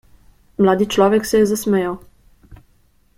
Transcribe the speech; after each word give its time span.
Mladi 0.57 0.87
človek 0.95 1.25
se 1.25 1.37
je 1.37 1.45
zasmejal. 1.45 1.97